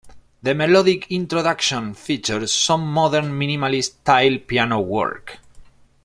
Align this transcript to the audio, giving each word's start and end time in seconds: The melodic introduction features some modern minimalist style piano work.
The 0.41 0.55
melodic 0.55 1.11
introduction 1.11 1.93
features 1.93 2.51
some 2.51 2.91
modern 2.91 3.25
minimalist 3.37 3.97
style 4.01 4.39
piano 4.39 4.79
work. 4.79 5.37